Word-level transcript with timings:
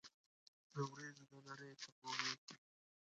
د 0.73 0.75
اوریځو 0.87 1.23
د 1.31 1.33
نریو 1.45 1.79
څپو 1.81 2.09
غېږ 2.19 2.39
کې 2.47 2.55